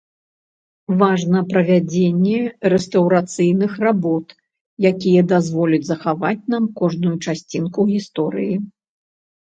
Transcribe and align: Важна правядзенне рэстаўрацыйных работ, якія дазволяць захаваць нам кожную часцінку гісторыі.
Важна 1.01 1.41
правядзенне 1.51 2.39
рэстаўрацыйных 2.75 3.71
работ, 3.85 4.25
якія 4.93 5.21
дазволяць 5.35 5.85
захаваць 5.93 6.37
нам 6.57 6.63
кожную 6.85 7.17
часцінку 7.25 7.91
гісторыі. 7.97 8.55